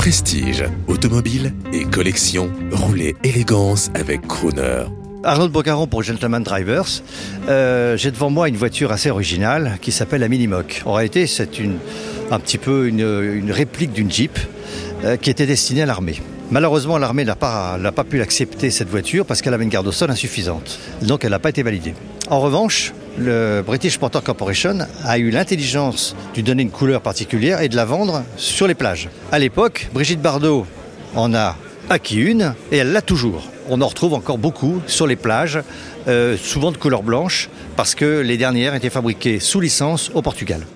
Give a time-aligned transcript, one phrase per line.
[0.00, 4.84] Prestige, automobile et collection, roulez élégance avec Crooner.
[5.24, 7.02] Arnaud Bocaron pour Gentleman Drivers.
[7.50, 10.80] Euh, J'ai devant moi une voiture assez originale qui s'appelle la Minimoc.
[10.86, 11.76] En réalité, c'est une,
[12.30, 14.38] un petit peu une, réplique d'une Jeep
[15.04, 16.16] euh, qui était destinée à l'armée.
[16.50, 19.92] Malheureusement, l'armée n'a pas, pas pu l'accepter, cette voiture, parce qu'elle avait une garde au
[19.92, 20.78] sol insuffisante.
[21.02, 21.92] Donc, elle n'a pas été validée.
[22.30, 27.68] En revanche, le British Motor Corporation a eu l'intelligence de donner une couleur particulière et
[27.68, 29.08] de la vendre sur les plages.
[29.30, 30.66] À l'époque, Brigitte Bardot
[31.14, 31.56] en a
[31.88, 33.48] acquis une et elle l'a toujours.
[33.68, 35.60] On en retrouve encore beaucoup sur les plages,
[36.08, 40.66] euh, souvent de couleur blanche, parce que les dernières étaient fabriquées sous licence au Portugal.